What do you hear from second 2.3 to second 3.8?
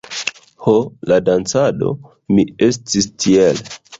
Mi estis tiel...